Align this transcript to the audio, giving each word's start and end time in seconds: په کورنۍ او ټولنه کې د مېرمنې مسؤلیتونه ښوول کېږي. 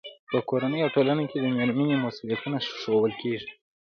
په 0.31 0.37
کورنۍ 0.49 0.79
او 0.83 0.89
ټولنه 0.95 1.23
کې 1.29 1.37
د 1.41 1.45
مېرمنې 1.57 1.95
مسؤلیتونه 2.05 2.57
ښوول 2.81 3.13
کېږي. 3.21 3.49